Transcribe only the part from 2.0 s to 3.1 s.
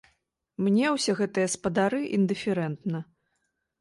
індыферэнтна.